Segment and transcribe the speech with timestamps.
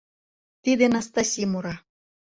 [0.63, 1.75] —Тиде Настаси мура.